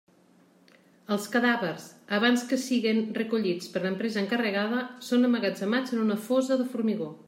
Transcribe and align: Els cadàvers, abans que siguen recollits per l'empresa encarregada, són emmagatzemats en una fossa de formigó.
Els 1.15 1.27
cadàvers, 1.35 1.85
abans 2.19 2.47
que 2.53 2.59
siguen 2.63 3.03
recollits 3.21 3.71
per 3.75 3.83
l'empresa 3.87 4.21
encarregada, 4.25 4.83
són 5.11 5.29
emmagatzemats 5.33 5.97
en 5.99 6.07
una 6.09 6.23
fossa 6.29 6.63
de 6.65 6.73
formigó. 6.75 7.17